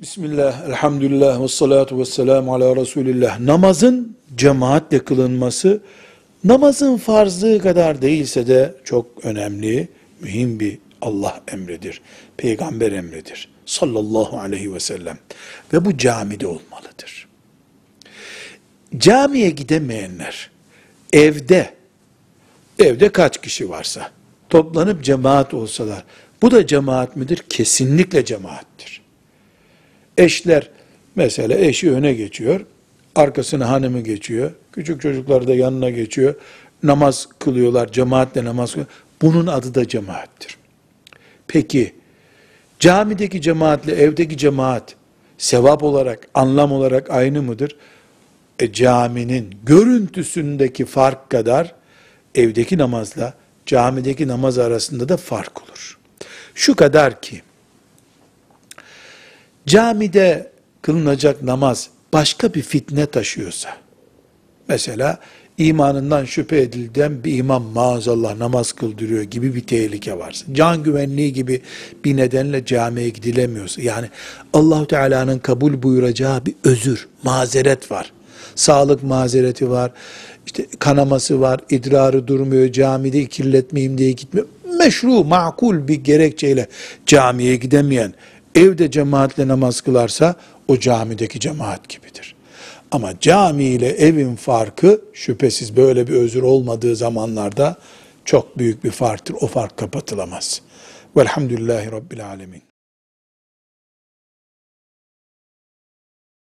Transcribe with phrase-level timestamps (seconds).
[0.00, 3.40] Bismillah, elhamdülillah, ve salatu ve selamu ala Resulillah.
[3.40, 5.82] Namazın cemaatle kılınması,
[6.44, 9.88] namazın farzlığı kadar değilse de çok önemli,
[10.20, 12.00] mühim bir Allah emridir.
[12.36, 13.48] Peygamber emridir.
[13.66, 15.18] Sallallahu aleyhi ve sellem.
[15.72, 17.28] Ve bu camide olmalıdır.
[18.98, 20.50] Camiye gidemeyenler,
[21.12, 21.74] evde,
[22.78, 24.10] evde kaç kişi varsa,
[24.50, 26.04] toplanıp cemaat olsalar,
[26.42, 27.42] bu da cemaat midir?
[27.48, 29.05] Kesinlikle cemaattir.
[30.18, 30.70] Eşler
[31.16, 32.60] mesela eşi öne geçiyor,
[33.14, 36.34] arkasına hanımı geçiyor, küçük çocuklar da yanına geçiyor,
[36.82, 38.96] namaz kılıyorlar, cemaatle namaz kılıyorlar.
[39.22, 40.56] Bunun adı da cemaattir.
[41.48, 41.94] Peki,
[42.80, 44.94] camideki cemaatle evdeki cemaat,
[45.38, 47.76] sevap olarak, anlam olarak aynı mıdır?
[48.58, 51.74] E, caminin görüntüsündeki fark kadar,
[52.34, 53.34] evdeki namazla
[53.66, 55.98] camideki namaz arasında da fark olur.
[56.54, 57.42] Şu kadar ki,
[59.66, 63.68] camide kılınacak namaz başka bir fitne taşıyorsa,
[64.68, 65.18] mesela
[65.58, 71.62] imanından şüphe edilen bir imam maazallah namaz kıldırıyor gibi bir tehlike varsa, can güvenliği gibi
[72.04, 74.10] bir nedenle camiye gidilemiyorsa, yani
[74.52, 78.12] Allahu Teala'nın kabul buyuracağı bir özür, mazeret var.
[78.54, 79.92] Sağlık mazereti var,
[80.46, 84.46] işte kanaması var, idrarı durmuyor, camide kirletmeyeyim diye gitmiyor.
[84.78, 86.66] Meşru, makul bir gerekçeyle
[87.06, 88.14] camiye gidemeyen,
[88.56, 90.34] evde cemaatle namaz kılarsa
[90.68, 92.34] o camideki cemaat gibidir.
[92.90, 97.76] Ama cami ile evin farkı şüphesiz böyle bir özür olmadığı zamanlarda
[98.24, 99.36] çok büyük bir farktır.
[99.40, 100.62] O fark kapatılamaz.
[101.16, 102.62] Velhamdülillahi Rabbil Alemin.